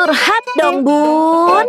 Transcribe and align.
Curhat 0.00 0.44
dong 0.56 0.80
bun. 0.80 1.66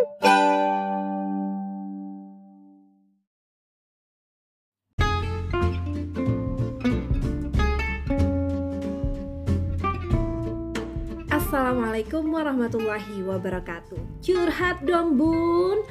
Assalamualaikum 11.28 12.32
warahmatullahi 12.32 13.20
wabarakatuh. 13.28 14.00
Curhat 14.24 14.80
dong 14.88 15.20
bun. 15.20 15.84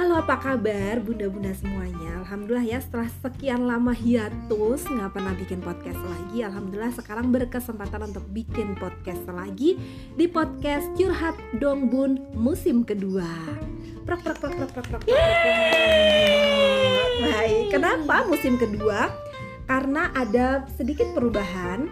Halo 0.00 0.24
apa 0.24 0.40
kabar 0.40 0.96
bunda-bunda 1.04 1.52
semuanya 1.52 2.07
Alhamdulillah 2.28 2.68
ya 2.68 2.76
setelah 2.84 3.08
sekian 3.24 3.64
lama 3.64 3.96
hiatus 3.96 4.84
nggak 4.84 5.16
pernah 5.16 5.32
bikin 5.32 5.64
podcast 5.64 5.96
lagi 5.96 6.44
Alhamdulillah 6.44 6.92
sekarang 6.92 7.32
berkesempatan 7.32 8.04
untuk 8.04 8.20
bikin 8.36 8.76
podcast 8.76 9.24
lagi 9.32 9.80
Di 10.12 10.28
podcast 10.28 10.92
Curhat 10.92 11.32
Dong 11.56 11.88
Bun 11.88 12.20
musim 12.36 12.84
kedua 12.84 13.24
Prok 14.04 14.20
prok 14.20 14.44
prok 14.44 14.60
prok 14.60 14.70
prok 14.76 14.86
prok, 14.92 15.00
prok, 15.08 15.08
prok. 15.08 15.16
Baik, 17.24 17.72
kenapa 17.72 18.16
musim 18.28 18.60
kedua? 18.60 19.08
Karena 19.64 20.12
ada 20.12 20.68
sedikit 20.76 21.08
perubahan 21.16 21.88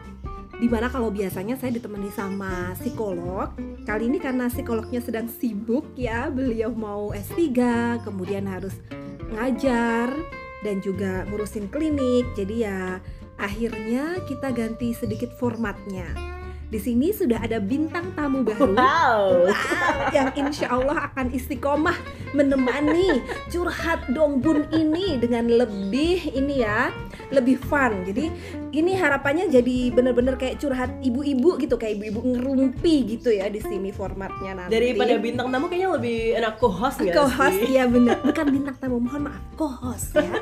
di 0.60 0.68
mana 0.68 0.92
kalau 0.92 1.08
biasanya 1.12 1.56
saya 1.56 1.80
ditemani 1.80 2.12
sama 2.12 2.76
psikolog 2.76 3.52
kali 3.84 4.08
ini 4.08 4.16
karena 4.16 4.48
psikolognya 4.48 5.04
sedang 5.04 5.28
sibuk 5.28 5.84
ya 6.00 6.32
beliau 6.32 6.72
mau 6.72 7.12
S3 7.12 7.44
kemudian 8.08 8.48
harus 8.48 8.72
ngajar 9.34 10.12
dan 10.62 10.78
juga 10.82 11.26
ngurusin 11.30 11.66
klinik. 11.72 12.26
Jadi 12.36 12.66
ya 12.66 13.00
akhirnya 13.36 14.22
kita 14.28 14.52
ganti 14.52 14.92
sedikit 14.96 15.32
formatnya 15.36 16.35
di 16.66 16.78
sini 16.82 17.14
sudah 17.14 17.38
ada 17.38 17.62
bintang 17.62 18.10
tamu 18.18 18.42
baru. 18.42 18.74
Wow. 18.74 18.94
Wow, 19.46 19.48
yang 20.10 20.34
insya 20.34 20.74
Allah 20.74 21.10
akan 21.12 21.30
istiqomah 21.30 21.94
menemani 22.34 23.22
curhat 23.48 24.10
dong 24.10 24.42
bun 24.42 24.66
ini 24.74 25.14
dengan 25.16 25.46
lebih 25.46 26.34
ini 26.34 26.66
ya 26.66 26.90
lebih 27.30 27.58
fun. 27.58 28.02
Jadi 28.02 28.30
ini 28.74 28.92
harapannya 28.98 29.46
jadi 29.46 29.94
bener-bener 29.94 30.34
kayak 30.34 30.58
curhat 30.58 30.90
ibu-ibu 31.00 31.54
gitu 31.62 31.78
kayak 31.78 32.02
ibu-ibu 32.02 32.20
ngerumpi 32.34 33.14
gitu 33.16 33.30
ya 33.30 33.46
di 33.46 33.62
sini 33.62 33.94
formatnya 33.94 34.66
nanti. 34.66 34.74
Daripada 34.74 35.14
bintang 35.22 35.48
tamu 35.54 35.70
kayaknya 35.70 35.90
lebih 35.94 36.18
enak 36.34 36.54
co-host 36.58 36.98
nggak 36.98 37.14
co-host 37.14 37.60
ya 37.70 37.86
bener 37.86 38.18
bukan 38.26 38.46
bintang 38.50 38.76
tamu 38.82 38.98
mohon 38.98 39.30
maaf 39.30 39.42
co-host 39.54 40.18
ya. 40.18 40.34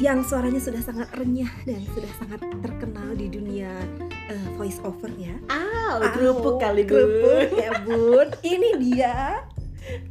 Yang 0.00 0.32
suaranya 0.32 0.60
sudah 0.62 0.80
sangat 0.80 1.12
renyah 1.12 1.52
dan 1.68 1.84
sudah 1.92 2.12
sangat 2.16 2.40
terkenal 2.64 3.12
di 3.12 3.26
dunia 3.28 3.68
eh, 4.30 4.44
voice 4.54 4.78
over 4.86 5.10
ya 5.18 5.34
Au, 5.50 5.98
kerupuk 6.14 6.62
kali 6.62 6.86
kerupuk 6.86 7.50
ya 7.58 7.82
bun. 7.82 8.30
Ini 8.46 8.70
dia 8.78 9.42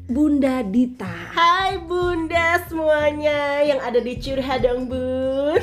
Bunda 0.09 0.59
Dita. 0.65 1.07
Hai 1.31 1.79
bunda 1.79 2.59
semuanya 2.67 3.63
yang 3.63 3.79
ada 3.79 4.01
di 4.01 4.17
Curhat 4.19 4.65
dong 4.65 4.89
bun. 4.91 5.61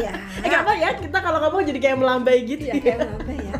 iya. 0.00 0.12
Eh 0.46 0.50
apa 0.50 0.72
ya 0.74 0.98
kita 0.98 1.22
kalau 1.22 1.38
ngomong 1.46 1.62
jadi 1.68 1.78
kayak 1.78 1.98
melambai 2.00 2.42
gitu 2.42 2.66
iya 2.66 2.74
kayak 2.82 3.06
apa 3.06 3.32
ya 3.38 3.54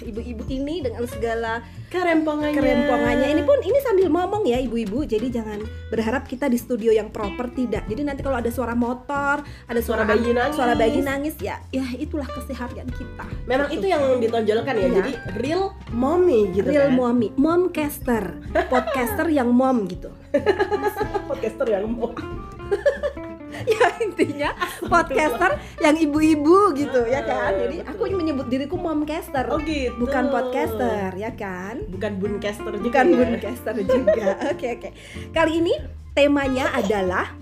ibu-ibu 0.00 0.42
ini 0.46 0.80
dengan 0.80 1.02
segala 1.04 1.60
Kerempongannya. 1.88 2.52
kerempongannya 2.52 3.28
ini 3.28 3.42
pun 3.42 3.58
ini 3.58 3.78
sambil 3.80 4.06
ngomong 4.06 4.44
ya 4.44 4.58
ibu-ibu 4.58 5.02
jadi 5.02 5.24
jangan 5.30 5.58
berharap 5.88 6.24
kita 6.24 6.46
di 6.46 6.54
studio 6.54 6.90
yang 6.90 7.08
proper 7.08 7.48
tidak 7.50 7.84
jadi 7.84 8.04
nanti 8.04 8.20
kalau 8.20 8.36
ada 8.36 8.48
suara 8.48 8.72
motor 8.72 9.40
ada 9.64 9.80
suara, 9.80 10.02
Suara 10.02 10.10
bayi 10.10 10.30
nangis. 10.30 10.54
suara 10.54 10.72
bayi 10.74 11.00
nangis 11.00 11.34
ya 11.38 11.56
ya 11.68 11.86
itulah 11.94 12.26
keseharian 12.26 12.86
kita 12.88 13.24
Memang 13.44 13.68
itu 13.70 13.84
yang 13.84 14.02
ditonjolkan 14.16 14.74
ya, 14.74 14.80
Iya. 14.80 14.94
jadi 14.94 15.12
real 15.36 15.62
mommy 15.90 16.52
gitu 16.52 16.68
real 16.68 16.86
kan. 16.86 16.94
mommy 16.94 17.28
momcaster 17.34 18.36
podcaster 18.66 19.26
yang 19.28 19.48
mom 19.48 19.86
gitu 19.86 20.12
Podcaster 21.28 21.66
yang 21.66 21.88
mom. 21.88 22.12
ya 23.74 23.86
intinya 24.02 24.50
podcaster 24.86 25.58
yang 25.82 25.96
ibu-ibu 25.98 26.72
gitu 26.74 27.06
ya 27.08 27.22
kan? 27.24 27.56
Jadi 27.58 27.82
aku 27.84 28.02
menyebut 28.14 28.46
diriku 28.46 28.76
momcaster 28.78 29.44
Oh 29.48 29.58
gitu. 29.62 29.94
bukan 29.98 30.30
podcaster 30.30 31.10
ya 31.14 31.30
kan? 31.34 31.82
Bukan 31.90 32.12
buncaster 32.20 32.72
juga 32.78 32.84
bukan 32.84 33.06
ya. 33.08 33.16
buncaster 33.16 33.74
juga. 33.82 34.28
Oke 34.52 34.66
oke. 34.78 34.90
Kali 35.34 35.52
ini 35.60 35.74
temanya 36.14 36.72
adalah 36.74 37.34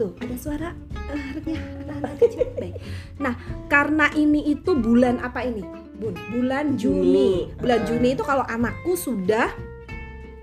tuh 0.00 0.16
ada 0.16 0.34
suara 0.40 0.72
uh, 1.12 1.26
renyah 1.36 1.62
anak-anak 1.84 2.12
kecil. 2.18 2.46
Baik. 2.60 2.74
Nah 3.20 3.34
karena 3.68 4.08
ini 4.16 4.50
itu 4.50 4.72
bulan 4.72 5.20
apa 5.20 5.44
ini? 5.44 5.62
Bun 6.00 6.16
bulan 6.32 6.80
Juni. 6.80 7.04
Juni. 7.04 7.30
bulan 7.60 7.78
Uh-uh. 7.84 7.88
Juni 7.88 8.08
itu 8.16 8.24
kalau 8.24 8.44
anakku 8.48 8.96
sudah 8.96 9.52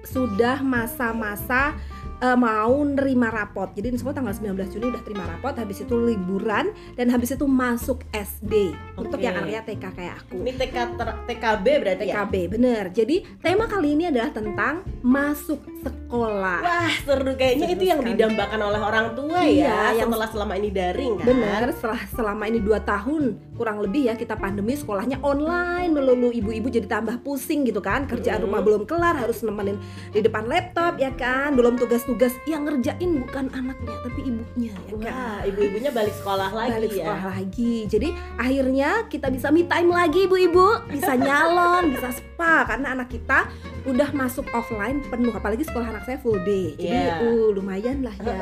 sudah 0.07 0.63
masa-masa 0.63 1.75
eh, 2.21 2.37
mau 2.37 2.73
nerima 2.83 3.29
rapot. 3.29 3.69
Jadi 3.73 3.93
Allah 3.97 4.15
tanggal 4.15 4.33
19 4.33 4.73
Juni 4.73 4.85
udah 4.89 5.03
terima 5.03 5.23
rapot, 5.27 5.53
habis 5.53 5.83
itu 5.83 5.95
liburan 5.95 6.71
dan 6.95 7.07
habis 7.11 7.35
itu 7.35 7.45
masuk 7.45 8.01
SD. 8.11 8.73
Untuk 8.97 9.19
Oke. 9.21 9.25
yang 9.25 9.37
anaknya 9.37 9.61
TK 9.65 9.83
kayak 9.93 10.15
aku. 10.25 10.41
Ini 10.41 10.51
TK 10.57 10.75
ter- 10.97 11.19
TKB 11.27 11.65
berarti 11.83 12.03
ya. 12.09 12.23
TKB 12.23 12.33
bener. 12.57 12.83
Jadi 12.93 13.15
tema 13.41 13.65
kali 13.69 13.93
ini 13.93 14.09
adalah 14.09 14.31
tentang 14.33 14.81
masuk 15.05 15.61
sekolah. 15.79 16.59
Wah 16.59 16.91
seru 16.97 17.31
kayaknya 17.33 17.65
Seru 17.65 17.75
itu 17.75 17.83
yang 17.85 17.99
sekali. 17.99 18.11
didambakan 18.13 18.59
oleh 18.63 18.81
orang 18.81 19.07
tua 19.13 19.39
Iya, 19.39 19.65
ya 19.65 19.77
yang- 19.93 20.07
setelah 20.07 20.27
selama 20.27 20.53
ini 20.55 20.69
daring 20.69 21.13
kan. 21.15 21.25
Bener, 21.27 21.63
setelah 21.71 22.01
selama 22.07 22.43
ini 22.45 22.59
dua 22.59 22.79
tahun 22.79 23.23
kurang 23.53 23.77
lebih 23.79 24.05
ya 24.05 24.13
kita 24.13 24.33
pandemi 24.33 24.73
sekolahnya 24.73 25.19
online 25.19 25.89
melulu 25.89 26.29
ibu-ibu 26.29 26.69
jadi 26.69 26.85
tambah 26.87 27.19
pusing 27.19 27.65
gitu 27.65 27.79
kan 27.79 28.05
kerjaan 28.05 28.39
Mm-mm. 28.39 28.47
rumah 28.47 28.61
belum 28.61 28.83
kelar 28.83 29.17
harus 29.17 29.41
nemenin 29.41 29.81
di 30.09 30.21
depan 30.21 30.45
laptop 30.45 30.95
ya 30.95 31.09
kan 31.11 31.51
belum 31.51 31.75
tugas-tugas 31.75 32.31
yang 32.45 32.63
ngerjain 32.63 33.17
bukan 33.17 33.49
anaknya 33.51 33.93
tapi 33.99 34.19
ibunya 34.23 34.77
ya 34.77 34.93
kan 34.93 35.09
Wah 35.09 35.39
ibu-ibunya 35.43 35.89
balik 35.91 36.13
sekolah 36.15 36.49
lagi 36.51 36.71
balik 36.71 36.91
ya. 36.91 36.97
sekolah 37.01 37.23
lagi 37.33 37.73
jadi 37.87 38.07
akhirnya 38.37 38.89
kita 39.07 39.27
bisa 39.27 39.49
me 39.49 39.65
time 39.65 39.89
lagi 39.89 40.19
ibu-ibu 40.23 40.65
bisa 40.87 41.17
nyalon 41.17 41.83
bisa 41.91 42.13
spa 42.13 42.61
karena 42.63 42.93
anak 42.93 43.09
kita 43.09 43.49
udah 43.85 44.09
masuk 44.11 44.45
offline 44.51 45.01
penuh 45.03 45.33
apalagi 45.33 45.65
sekolah 45.67 45.87
anak 45.91 46.03
saya 46.07 46.17
full 46.17 46.39
day. 46.41 46.73
Jadi 46.73 46.87
Iya. 46.89 47.19
uh, 47.21 47.49
lumayan 47.51 48.01
lah 48.01 48.15
ya 48.17 48.33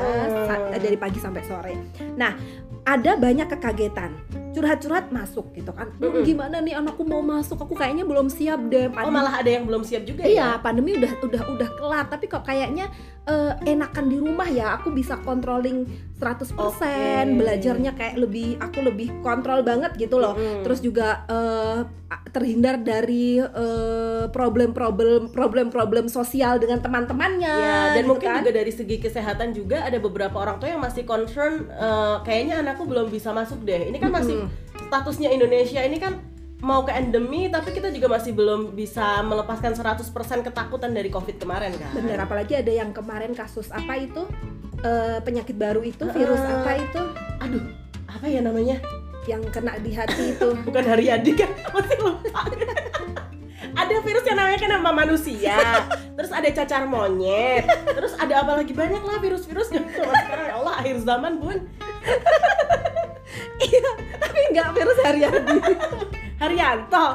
dari 0.78 0.96
pagi 0.96 1.18
sampai 1.18 1.42
sore. 1.44 1.74
Nah 2.14 2.38
ada 2.86 3.18
banyak 3.18 3.50
kekagetan 3.50 4.14
curhat-curhat 4.54 5.12
masuk 5.12 5.52
gitu 5.52 5.68
kan 5.70 5.92
"Hmm, 5.92 6.06
Mm-mm. 6.06 6.24
gimana 6.24 6.62
nih 6.62 6.74
anakku 6.74 7.04
mau 7.04 7.20
masuk 7.20 7.60
aku 7.60 7.74
kayaknya 7.74 8.06
belum 8.06 8.30
siap 8.30 8.62
deh 8.66 8.88
Oh 8.88 8.94
Pandemi- 8.96 9.16
malah 9.18 9.36
ada 9.36 9.52
yang 9.52 9.66
belum 9.66 9.84
siap 9.84 10.06
juga 10.06 10.24
Iya, 10.24 10.56
ya? 10.56 10.64
pandemi 10.64 10.96
udah 10.96 11.12
udah 11.20 11.44
udah 11.50 11.70
kelar, 11.76 12.06
tapi 12.08 12.26
kok 12.26 12.42
kayaknya 12.42 12.88
eh, 13.26 13.54
enakan 13.66 14.06
di 14.06 14.16
rumah 14.16 14.46
ya. 14.46 14.78
Aku 14.78 14.94
bisa 14.94 15.18
controlling 15.20 15.84
100%, 16.16 16.56
Oke. 16.56 17.36
belajarnya 17.36 17.92
kayak 17.92 18.16
lebih 18.16 18.56
aku 18.58 18.80
lebih 18.80 19.10
kontrol 19.20 19.60
banget 19.60 19.98
gitu 19.98 20.16
loh. 20.16 20.34
Mm-mm. 20.34 20.62
Terus 20.62 20.80
juga 20.80 21.26
eh, 21.26 21.80
terhindar 22.32 22.80
dari 22.80 23.36
eh, 23.38 24.24
problem-problem 24.30 25.30
problem-problem 25.30 26.06
sosial 26.08 26.58
dengan 26.58 26.80
teman-temannya. 26.80 27.50
Ya, 27.52 27.78
dan 27.92 28.00
gitu 28.00 28.10
mungkin 28.10 28.30
kan. 28.30 28.40
juga 28.40 28.54
dari 28.54 28.72
segi 28.72 28.98
kesehatan 29.00 29.52
juga 29.52 29.84
ada 29.84 29.98
beberapa 29.98 30.38
orang 30.38 30.58
tua 30.58 30.70
yang 30.70 30.80
masih 30.80 31.04
concern 31.04 31.68
eh, 31.68 32.18
kayaknya 32.22 32.62
anakku 32.76 32.92
belum 32.92 33.08
bisa 33.08 33.32
masuk 33.32 33.64
deh. 33.64 33.88
Ini 33.88 33.96
kan 34.04 34.12
masih 34.12 34.44
statusnya 34.92 35.32
Indonesia 35.32 35.80
ini 35.80 35.96
kan 35.96 36.20
mau 36.60 36.84
ke 36.84 36.92
endemi 36.92 37.48
tapi 37.48 37.72
kita 37.72 37.88
juga 37.96 38.12
masih 38.12 38.36
belum 38.36 38.76
bisa 38.76 39.24
melepaskan 39.24 39.72
100% 39.80 40.12
ketakutan 40.44 40.92
dari 40.92 41.08
Covid 41.08 41.40
kemarin 41.40 41.72
kan. 41.80 41.96
Bener, 41.96 42.20
apalagi 42.20 42.60
ada 42.60 42.76
yang 42.76 42.92
kemarin 42.92 43.32
kasus 43.32 43.72
apa 43.72 43.96
itu 43.96 44.28
eh, 44.84 45.24
penyakit 45.24 45.56
baru 45.56 45.80
itu 45.88 46.04
virus 46.12 46.44
Heeh. 46.44 46.56
apa 46.60 46.72
itu 46.76 47.02
Aduh, 47.40 47.64
apa 48.12 48.28
ya 48.28 48.44
namanya? 48.44 48.84
yang 49.26 49.42
kena 49.50 49.74
di 49.82 49.90
hati 49.90 50.38
itu. 50.38 50.54
Bukan 50.70 50.86
Haryadi 50.86 51.34
kan? 51.34 51.50
Masih 51.74 51.98
lupa. 51.98 52.46
ada 53.82 53.96
virus 54.02 54.24
yang 54.24 54.38
namanya 54.40 54.60
kan 54.62 54.72
nama 54.72 54.92
manusia, 54.96 55.58
terus 56.16 56.32
ada 56.32 56.48
cacar 56.48 56.88
monyet, 56.88 57.68
terus 57.92 58.16
ada 58.16 58.40
apa 58.46 58.64
lagi 58.64 58.72
banyak 58.72 59.04
lah 59.04 59.20
virus-virus 59.20 59.68
yang 59.76 59.84
sekarang 59.92 60.48
ya 60.48 60.56
Allah 60.56 60.74
akhir 60.80 60.96
zaman 61.04 61.42
bun. 61.44 61.60
Iya, 63.56 63.92
tapi 64.20 64.40
nggak 64.52 64.68
virus 64.76 64.98
Haryadi. 65.02 65.58
Haryanto. 66.40 67.06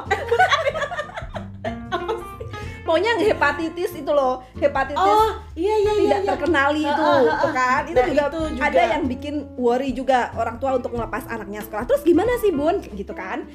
Pokoknya 2.81 3.13
hepatitis 3.23 3.93
itu 3.93 4.11
loh, 4.11 4.41
hepatitis 4.57 4.99
Oh 4.99 5.31
iya 5.55 5.75
iya 5.79 5.93
iya. 5.95 6.01
tidak 6.01 6.19
iya. 6.19 6.29
terkenali 6.33 6.81
itu, 6.83 7.05
ah, 7.07 7.23
ah, 7.23 7.39
tuh 7.39 7.51
kan? 7.53 7.81
Itu 7.87 7.95
Nah, 7.95 8.07
juga, 8.09 8.23
itu 8.27 8.41
juga. 8.57 8.65
ada 8.67 8.81
yang 8.97 9.03
bikin 9.07 9.35
worry 9.55 9.89
juga 9.95 10.33
orang 10.35 10.57
tua 10.59 10.75
untuk 10.75 10.91
melepas 10.97 11.23
anaknya 11.29 11.61
sekolah. 11.63 11.87
Terus 11.87 12.01
gimana 12.03 12.35
sih 12.41 12.51
bun, 12.51 12.81
gitu 12.83 13.13
kan? 13.15 13.47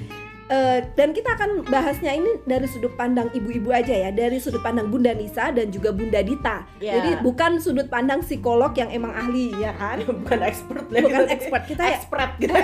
Eh, 0.47 0.79
dan 0.95 1.11
kita 1.11 1.35
akan 1.35 1.67
bahasnya 1.67 2.15
ini 2.15 2.39
dari 2.47 2.63
sudut 2.65 2.95
pandang 2.95 3.27
ibu-ibu 3.35 3.67
aja 3.67 3.91
ya, 3.91 4.15
dari 4.15 4.39
sudut 4.39 4.63
pandang 4.63 4.87
Bunda 4.87 5.11
Nisa 5.11 5.51
dan 5.51 5.67
juga 5.69 5.91
Bunda 5.91 6.23
Dita. 6.23 6.63
Ya. 6.79 6.95
Jadi 6.95 7.19
bukan 7.19 7.59
sudut 7.59 7.91
pandang 7.91 8.23
psikolog 8.23 8.71
yang 8.73 8.87
emang 8.87 9.11
ahli 9.11 9.51
ya 9.53 9.75
kan? 9.75 9.99
bukan 10.23 10.39
expert 10.41 10.87
lah 10.87 11.03
Bukan 11.03 11.27
expert 11.27 11.63
kita 11.67 11.83
ya 11.83 11.99
expert 11.99 12.31
gitu. 12.39 12.55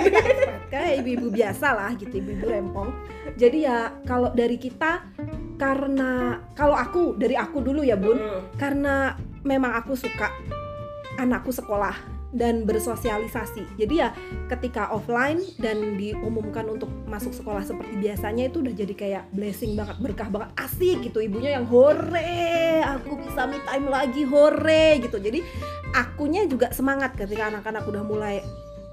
kayak 0.72 0.92
ibu-ibu 1.04 1.28
biasa 1.28 1.66
lah 1.70 1.90
gitu 1.92 2.14
ibu-ibu 2.14 2.44
rempong 2.46 2.88
jadi 3.36 3.58
ya 3.60 3.78
kalau 4.04 4.32
dari 4.32 4.56
kita 4.56 5.04
karena 5.54 6.40
kalau 6.52 6.74
aku 6.74 7.14
dari 7.14 7.36
aku 7.36 7.60
dulu 7.60 7.84
ya 7.84 7.94
bun 7.94 8.16
Mm. 8.16 8.40
karena 8.56 9.12
memang 9.42 9.76
aku 9.76 9.92
suka 9.92 10.30
anakku 11.16 11.50
sekolah 11.50 11.94
dan 12.34 12.66
bersosialisasi. 12.66 13.78
Jadi 13.78 13.94
ya 14.02 14.10
ketika 14.50 14.90
offline 14.90 15.40
dan 15.62 15.94
diumumkan 15.94 16.66
untuk 16.66 16.90
masuk 17.06 17.30
sekolah 17.30 17.62
seperti 17.62 17.94
biasanya 18.02 18.50
itu 18.50 18.60
udah 18.60 18.74
jadi 18.74 18.94
kayak 18.94 19.24
blessing 19.30 19.78
banget 19.78 19.96
berkah 20.02 20.28
banget. 20.28 20.50
Asik 20.58 21.06
gitu 21.06 21.22
ibunya 21.22 21.54
yang 21.56 21.64
hore 21.70 22.82
aku 22.82 23.22
bisa 23.22 23.46
me 23.46 23.62
time 23.62 23.86
lagi 23.88 24.26
hore 24.26 25.00
gitu. 25.00 25.16
Jadi 25.22 25.40
akunya 25.94 26.44
juga 26.50 26.74
semangat 26.74 27.14
ketika 27.14 27.48
anak-anak 27.54 27.86
udah 27.86 28.02
mulai 28.02 28.42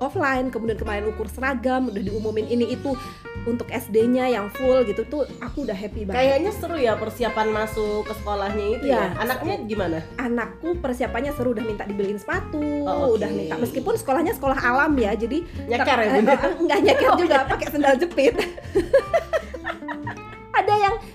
offline 0.02 0.50
kemudian 0.50 0.76
kemarin 0.76 1.06
ukur 1.08 1.26
seragam 1.28 1.88
udah 1.88 2.02
diumumin 2.02 2.44
ini 2.46 2.66
itu 2.72 2.98
untuk 3.42 3.66
SD-nya 3.68 4.28
yang 4.28 4.50
full 4.52 4.82
gitu 4.84 5.02
tuh 5.04 5.26
aku 5.40 5.64
udah 5.64 5.74
happy 5.74 6.04
banget 6.04 6.18
Kayaknya 6.20 6.52
seru 6.52 6.76
ya 6.76 6.94
persiapan 6.94 7.48
masuk 7.50 8.04
ke 8.04 8.14
sekolahnya 8.14 8.66
itu 8.72 8.86
Iya. 8.88 8.98
ya. 9.00 9.08
Anaknya 9.20 9.56
gimana? 9.64 9.98
anakku 10.16 10.70
persiapannya 10.76 11.32
seru 11.32 11.52
udah 11.52 11.62
minta 11.62 11.84
dibeliin 11.84 12.18
sepatu 12.18 12.62
Oh, 12.84 13.08
oke. 13.08 13.18
udah 13.18 13.30
minta 13.30 13.56
meskipun 13.56 13.94
sekolahnya 13.96 14.34
sekolah 14.34 14.58
alam 14.58 14.94
ya 14.96 15.14
jadi 15.14 15.42
Nyeker 15.64 15.98
ya 16.00 16.10
Eh, 16.12 16.80
nyeker 16.86 17.12
juga 17.16 17.46
pakai 17.46 17.68
sendal 17.68 17.96
jepit 17.96 18.34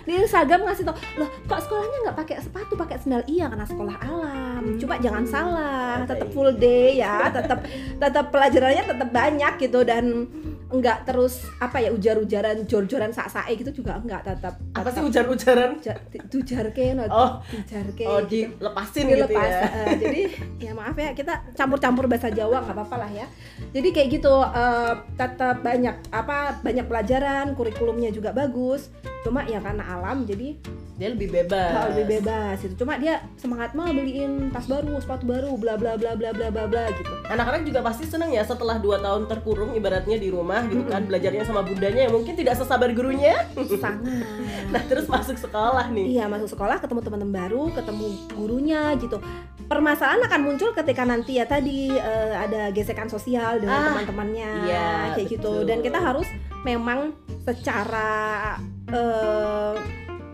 di 0.06 0.12
Instagram 0.14 0.70
ngasih 0.70 0.86
tau 0.86 0.94
loh 1.18 1.28
kok 1.50 1.60
sekolahnya 1.66 1.98
nggak 2.06 2.16
pakai 2.22 2.36
sepatu 2.38 2.72
pakai 2.78 2.96
sendal? 3.02 3.22
Iya 3.26 3.50
karena 3.50 3.66
sekolah 3.66 3.96
alam. 3.98 4.62
Cuma 4.78 4.94
jangan 5.02 5.24
salah 5.26 6.06
tetap 6.06 6.30
full 6.30 6.54
day 6.54 7.02
ya 7.02 7.26
tetap 7.28 7.66
tetap 7.98 8.24
pelajarannya 8.30 8.84
tetap 8.86 9.08
banyak 9.10 9.52
gitu 9.58 9.82
dan 9.82 10.30
nggak 10.68 11.06
terus 11.06 11.46
apa 11.56 11.78
ya 11.78 11.90
ujar-ujaran 11.90 12.64
jor-joran 12.64 13.08
sak-sae 13.08 13.54
gitu 13.54 13.70
juga 13.76 13.96
enggak 13.96 14.26
tetap 14.26 14.58
Apa 14.72 14.90
sih 14.90 14.98
ujar-ujaran? 15.00 15.78
ja- 15.78 15.94
tujarke 16.26 16.90
no 16.92 17.06
Oh, 17.06 17.38
tujarke 17.40 18.02
oh 18.02 18.18
gitu 18.24 18.50
dilepasin 18.50 19.04
gitu 19.04 19.14
dilepas 19.22 19.46
ya. 19.48 19.62
eh, 19.62 19.90
jadi 19.96 20.20
ya 20.58 20.72
maaf 20.72 20.96
ya 20.96 21.10
kita 21.12 21.54
campur-campur 21.54 22.06
bahasa 22.06 22.28
Jawa 22.28 22.60
nggak 22.60 22.74
apa-apa 22.74 22.96
lah 22.98 23.10
ya 23.14 23.26
jadi 23.70 23.88
kayak 23.88 24.08
gitu 24.12 24.34
eh, 24.34 24.92
tetap 25.14 25.56
banyak 25.60 25.94
apa 26.10 26.58
banyak 26.58 26.84
pelajaran 26.84 27.54
kurikulumnya 27.54 28.10
juga 28.10 28.30
bagus 28.30 28.90
cuma 29.22 29.42
ya 29.42 29.58
karena 29.58 29.86
alam 29.88 30.22
jadi 30.22 30.58
Dia 30.96 31.12
lebih 31.12 31.28
bebas. 31.28 31.70
hal 31.70 31.86
lebih 31.92 32.06
bebas 32.18 32.56
itu 32.58 32.74
cuma 32.74 32.96
dia 32.96 33.20
semangat 33.36 33.72
mau 33.72 33.84
beliin 33.84 34.48
tas 34.48 34.64
baru 34.64 34.96
sepatu 34.96 35.28
baru 35.28 35.52
bla 35.54 35.76
bla 35.76 35.92
bla 35.92 36.16
bla 36.16 36.32
bla 36.32 36.48
bla 36.48 36.64
bla 36.64 36.88
gitu 36.88 37.12
Anak-anak 37.26 37.62
juga 37.62 37.80
pasti 37.80 38.04
seneng 38.04 38.32
ya 38.32 38.40
setelah 38.40 38.80
2 38.80 39.04
tahun 39.04 39.22
terkurung 39.26 39.70
ibaratnya 39.72 40.16
di 40.16 40.32
rumah 40.32 40.64
gitu 40.64 40.88
kan 40.88 41.04
belajarnya 41.04 41.44
sama 41.44 41.60
bundanya 41.60 42.08
yang 42.08 42.14
mungkin 42.14 42.32
tidak 42.32 42.56
sesabar 42.56 42.88
gurunya. 42.90 43.44
sangat 43.76 44.24
Nah, 44.72 44.82
terus 44.82 45.04
masuk 45.06 45.36
sekolah 45.36 45.92
nih. 45.92 46.16
Iya 46.16 46.26
masuk 46.26 46.48
sekolah 46.50 46.80
ketemu 46.80 47.00
teman-teman 47.02 47.44
baru, 47.44 47.62
ketemu 47.70 48.06
gurunya 48.32 48.80
gitu. 48.96 49.20
Permasalahan 49.66 50.22
akan 50.22 50.40
muncul 50.42 50.70
ketika 50.72 51.02
nanti 51.02 51.36
ya 51.36 51.44
tadi 51.44 51.90
eh, 51.90 52.32
ada 52.32 52.70
gesekan 52.70 53.06
sosial 53.06 53.58
dengan 53.58 53.76
Ah, 53.76 53.86
teman-temannya 53.92 54.50
iya, 54.64 54.88
kayak 55.12 55.28
gitu. 55.28 55.60
betul. 55.60 55.68
Dan 55.68 55.78
kita 55.82 55.98
harus 56.00 56.26
memang 56.62 57.12
secara 57.42 58.56
eh, 58.88 59.74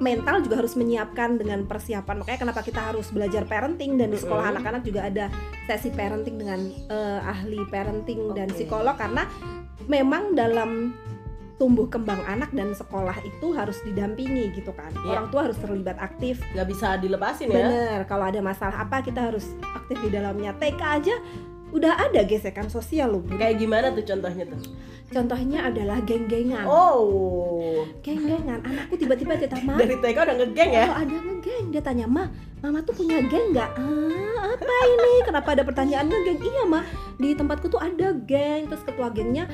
mental 0.02 0.43
juga 0.43 0.58
harus 0.58 0.75
menyiapkan 0.75 1.38
dengan 1.38 1.62
persiapan. 1.64 2.20
Makanya 2.20 2.38
kenapa 2.43 2.60
kita 2.66 2.93
harus 2.93 3.08
belajar 3.14 3.46
parenting 3.46 3.94
dan 3.94 4.10
di 4.10 4.19
sekolah 4.19 4.50
anak-anak 4.50 4.82
juga 4.82 5.06
ada 5.06 5.31
sesi 5.70 5.94
parenting 5.94 6.37
dengan 6.43 6.60
eh, 6.90 7.20
ahli 7.22 7.62
parenting 7.70 8.34
dan 8.34 8.50
Oke. 8.50 8.66
psikolog 8.66 8.99
karena 8.99 9.31
memang 9.87 10.34
dalam 10.34 10.93
tumbuh 11.62 11.87
kembang 11.87 12.19
anak 12.26 12.50
dan 12.50 12.75
sekolah 12.75 13.14
itu 13.22 13.54
harus 13.54 13.78
didampingi 13.87 14.50
gitu 14.58 14.75
kan. 14.75 14.90
Iya. 15.06 15.14
Orang 15.14 15.26
tua 15.31 15.46
harus 15.46 15.58
terlibat 15.62 15.94
aktif. 16.02 16.43
nggak 16.58 16.66
bisa 16.66 16.98
dilepasin 16.98 17.55
ya. 17.55 17.62
Bener, 17.62 17.98
kalau 18.10 18.26
ada 18.26 18.43
masalah 18.43 18.82
apa 18.82 18.98
kita 18.98 19.31
harus 19.31 19.55
aktif 19.62 19.94
di 20.02 20.10
dalamnya. 20.10 20.50
TK 20.58 20.82
aja 20.82 21.14
udah 21.72 21.92
ada 22.08 22.20
gesekan 22.28 22.69
sosial 22.69 23.16
loh. 23.16 23.20
Bu. 23.24 23.40
Kayak 23.40 23.56
gimana 23.58 23.86
tuh 23.96 24.04
contohnya 24.04 24.44
tuh? 24.44 24.60
Contohnya 25.12 25.69
adalah 25.69 26.00
geng-gengan. 26.00 26.64
Oh, 26.64 27.84
Geng-gengan. 28.00 28.64
Anakku 28.64 28.96
tiba-tiba 28.96 29.36
dia 29.36 29.44
tanya, 29.44 29.69
"Ma, 29.69 29.74
dari 29.76 29.96
TK 30.00 30.16
udah 30.24 30.36
ngegeng 30.40 30.70
ya? 30.72 30.84
kalau 30.88 30.98
ada 31.04 31.16
ngegeng." 31.20 31.64
Dia 31.69 31.82
tanya, 31.84 32.06
"Ma, 32.08 32.24
Mama 32.64 32.80
tuh 32.80 32.96
punya 32.96 33.20
geng 33.28 33.52
nggak?" 33.52 33.70
Ah, 33.76 34.56
apa 34.56 34.76
ini? 34.88 35.12
Kenapa 35.28 35.48
ada 35.52 35.62
pertanyaan 35.69 36.08
ngegeng? 36.08 36.40
Iya, 36.40 36.62
Ma. 36.64 36.80
Di 37.20 37.36
tempatku 37.36 37.69
tuh 37.69 37.80
ada 37.80 38.16
geng. 38.24 38.72
Terus 38.72 38.82
ketua 38.88 39.12
gengnya 39.12 39.44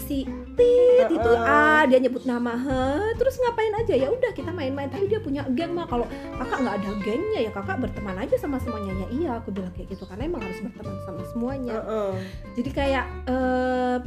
si 0.00 0.24
Tit 0.52 1.08
itu 1.08 1.30
Heeh. 1.32 1.48
ah 1.48 1.82
dia 1.88 1.96
nyebut 1.96 2.28
nama 2.28 2.52
Hah, 2.52 3.12
terus 3.16 3.40
ngapain 3.40 3.72
aja? 3.72 3.94
Ya 3.96 4.08
udah 4.12 4.30
kita 4.36 4.52
main-main 4.52 4.92
tapi 4.92 5.08
dia 5.08 5.20
punya 5.20 5.44
geng 5.56 5.72
mah. 5.72 5.88
Kalau 5.88 6.04
kakak 6.36 6.58
nggak 6.60 6.76
ada 6.80 6.90
gengnya 7.00 7.40
ya 7.48 7.50
kakak 7.50 7.80
berteman 7.80 8.16
aja 8.20 8.36
sama 8.36 8.60
semuanya. 8.60 8.92
Ya 8.92 9.06
iya 9.12 9.30
aku 9.40 9.48
bilang 9.52 9.72
kayak 9.72 9.96
gitu 9.96 10.04
karena 10.04 10.28
emang 10.28 10.44
harus 10.44 10.60
berteman 10.60 10.96
sama 11.08 11.22
semuanya. 11.32 11.76
Heeh. 11.80 12.12
jadi 12.60 12.70
kayak 12.72 13.06
eh, 13.28 13.98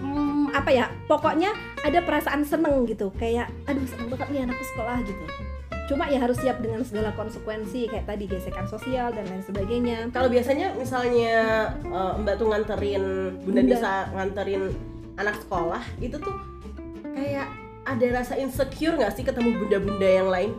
hmm, 0.00 0.44
apa 0.56 0.70
ya 0.72 0.86
pokoknya 1.04 1.52
ada 1.84 1.98
perasaan 2.00 2.42
seneng 2.48 2.88
gitu. 2.88 3.12
Kayak 3.20 3.52
aduh 3.68 3.84
seneng 3.84 4.08
banget 4.08 4.28
nih 4.32 4.40
anakku 4.48 4.64
sekolah 4.72 4.98
gitu. 5.04 5.24
Cuma 5.86 6.10
ya 6.10 6.18
harus 6.18 6.34
siap 6.42 6.58
dengan 6.58 6.82
segala 6.82 7.14
konsekuensi 7.14 7.86
kayak 7.86 8.10
tadi 8.10 8.26
gesekan 8.26 8.66
sosial 8.66 9.14
dan 9.14 9.22
lain 9.30 9.44
sebagainya. 9.46 10.10
Kalau 10.10 10.26
biasanya 10.26 10.74
misalnya 10.74 11.36
eh, 11.84 12.12
Mbak 12.24 12.34
tuh 12.40 12.46
nganterin 12.50 13.04
Bunda 13.44 13.60
Bunda. 13.62 13.76
Nisa 13.76 13.94
nganterin 14.16 14.62
anak 15.16 15.36
sekolah 15.44 15.82
itu 15.98 16.16
tuh 16.20 16.36
kayak 17.16 17.48
ada 17.86 18.06
rasa 18.12 18.36
insecure 18.36 18.98
nggak 18.98 19.14
sih 19.14 19.24
ketemu 19.24 19.56
bunda-bunda 19.62 20.08
yang 20.08 20.28
lain? 20.28 20.52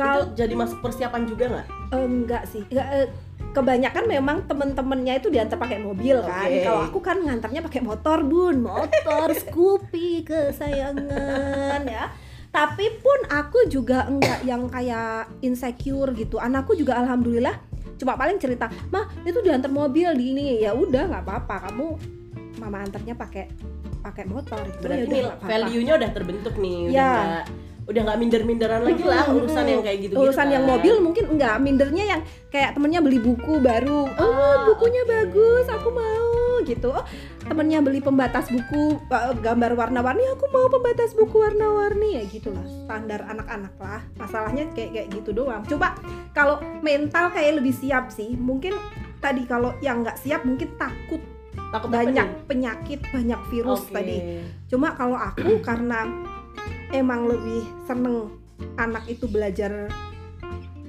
kalau 0.00 0.22
jadi 0.32 0.54
masuk 0.56 0.78
persiapan 0.80 1.22
juga 1.28 1.44
nggak? 1.52 1.66
Enggak 1.92 2.42
sih. 2.48 2.64
Enggak, 2.72 2.88
eh, 2.96 3.08
kebanyakan 3.52 4.04
memang 4.08 4.36
temen-temennya 4.48 5.20
itu 5.20 5.28
diantar 5.28 5.60
pakai 5.60 5.78
mobil 5.82 6.24
kan. 6.24 6.48
Kalau 6.48 6.80
aku 6.88 6.98
kan 7.04 7.20
ngantarnya 7.20 7.60
pakai 7.60 7.80
motor 7.84 8.24
bun. 8.24 8.64
Motor 8.64 9.28
Scoopy 9.44 10.24
kesayangan 10.24 11.84
ya. 11.84 12.08
Tapi 12.50 12.98
pun 12.98 13.18
aku 13.30 13.70
juga 13.70 14.10
enggak 14.10 14.42
yang 14.42 14.66
kayak 14.66 15.30
insecure 15.44 16.10
gitu. 16.16 16.40
Anakku 16.40 16.74
juga 16.74 16.98
alhamdulillah 16.98 17.68
cuma 18.00 18.16
paling 18.16 18.40
cerita 18.40 18.72
mah 18.88 19.12
itu 19.28 19.44
diantar 19.44 19.68
mobil 19.68 20.08
di 20.16 20.32
ini. 20.32 20.44
Ya 20.64 20.72
udah 20.72 21.12
nggak 21.12 21.22
apa-apa. 21.28 21.70
Kamu 21.70 21.86
mama 22.60 22.84
antarnya 22.84 23.16
pakai 23.16 23.48
pakai 24.00 24.24
motor. 24.24 24.60
Itu 24.62 24.84
Berarti 24.84 25.08
ya 25.10 25.24
udah 25.24 25.34
value-nya 25.40 25.92
udah 25.96 26.10
terbentuk 26.12 26.54
nih, 26.56 26.78
udah 26.88 26.94
Ya. 26.94 27.42
udah 27.82 28.00
nggak 28.06 28.18
minder-minderan 28.18 28.86
lagi 28.86 29.02
lah 29.02 29.26
urusan 29.28 29.64
yang 29.66 29.82
kayak 29.82 29.98
gitu. 30.06 30.14
urusan 30.14 30.46
yang 30.46 30.62
mobil 30.62 31.00
mungkin 31.00 31.26
enggak 31.26 31.58
mindernya 31.58 32.04
yang 32.06 32.20
kayak 32.46 32.70
temennya 32.72 33.02
beli 33.02 33.18
buku 33.18 33.58
baru. 33.58 34.06
Oh 34.06 34.30
Ah, 34.30 34.62
bukunya 34.64 35.02
oke. 35.02 35.10
bagus 35.10 35.66
aku 35.66 35.88
mau 35.90 36.30
gitu. 36.62 36.92
Oh 36.92 37.02
temennya 37.42 37.82
beli 37.82 37.98
pembatas 37.98 38.46
buku 38.46 38.94
eh, 38.94 39.34
gambar 39.36 39.74
warna-warni 39.74 40.22
aku 40.30 40.46
mau 40.48 40.70
pembatas 40.70 41.18
buku 41.18 41.34
warna-warni. 41.34 42.14
Ya 42.14 42.24
gitulah 42.24 42.62
standar 42.84 43.26
anak-anak 43.26 43.74
lah. 43.74 44.00
Masalahnya 44.14 44.70
kayak 44.70 44.90
kayak 44.94 45.08
gitu 45.10 45.30
doang. 45.34 45.66
Coba 45.66 45.98
kalau 46.30 46.62
mental 46.80 47.34
kayak 47.34 47.58
lebih 47.58 47.74
siap 47.74 48.14
sih 48.14 48.38
mungkin 48.38 48.78
tadi 49.18 49.42
kalau 49.44 49.74
yang 49.80 50.00
nggak 50.00 50.14
siap 50.14 50.46
mungkin 50.46 50.78
takut 50.78 51.18
Takut 51.50 51.88
banyak 51.88 52.28
penyakit 52.46 53.00
banyak 53.10 53.40
virus 53.50 53.86
Oke. 53.86 53.94
tadi 53.94 54.16
Cuma 54.66 54.94
kalau 54.94 55.14
aku 55.14 55.58
karena 55.68 56.06
emang 56.90 57.26
lebih 57.26 57.62
seneng 57.84 58.34
anak 58.76 59.06
itu 59.06 59.24
belajar 59.24 59.88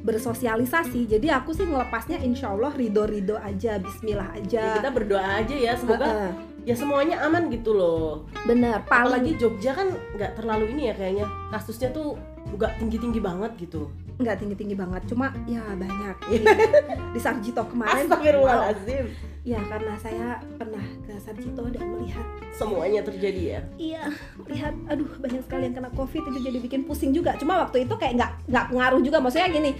bersosialisasi, 0.01 1.05
jadi 1.05 1.37
aku 1.37 1.53
sih 1.53 1.61
ngelepasnya 1.61 2.17
insya 2.19 2.49
Allah 2.49 2.73
ridho-ridho 2.73 3.37
aja, 3.37 3.77
Bismillah 3.77 4.33
Ya, 4.33 4.41
aja. 4.41 4.63
kita 4.81 4.89
berdoa 4.89 5.21
aja 5.37 5.53
ya 5.53 5.77
semoga 5.77 6.09
Heeh, 6.09 6.31
ya 6.65 6.73
semuanya 6.73 7.21
aman 7.21 7.53
gitu 7.53 7.77
loh. 7.77 8.25
bener. 8.43 8.81
Apalagi 8.81 9.37
Paling 9.37 9.37
Jogja 9.37 9.77
kan 9.77 9.93
nggak 10.17 10.41
terlalu 10.41 10.73
ini 10.73 10.89
ya 10.89 10.93
kayaknya 10.97 11.25
kasusnya 11.53 11.93
tuh 11.93 12.17
nggak 12.49 12.81
tinggi-tinggi 12.81 13.21
banget 13.21 13.53
gitu. 13.61 13.93
Nggak 14.21 14.37
tinggi-tinggi 14.39 14.75
banget, 14.75 15.01
cuma 15.05 15.33
ya 15.45 15.61
banyak. 15.73 16.15
Iya. 16.29 16.53
Di 17.13 17.19
Sarjito 17.19 17.61
kemarin, 17.65 18.05
wow. 18.05 18.15
Astagfirullahaladzim. 18.15 19.05
ya 19.41 19.57
karena 19.65 19.93
saya 19.97 20.27
pernah 20.53 20.85
ke 21.01 21.17
Sarjito 21.17 21.65
dan 21.65 21.81
melihat, 21.89 22.25
Semuanya 22.53 23.01
terjadi 23.01 23.41
ya. 23.57 23.61
iya 23.75 24.03
melihat, 24.37 24.73
aduh 24.85 25.09
banyak 25.17 25.41
sekali 25.41 25.65
yang 25.65 25.75
kena 25.75 25.89
COVID 25.91 26.23
itu 26.29 26.39
jadi 26.45 26.57
bikin 26.61 26.81
pusing 26.85 27.09
juga. 27.09 27.33
Cuma 27.35 27.57
waktu 27.59 27.89
itu 27.89 27.93
kayak 27.97 28.13
nggak 28.21 28.31
nggak 28.47 28.65
pengaruh 28.69 29.01
juga, 29.01 29.17
maksudnya 29.17 29.49
gini. 29.49 29.73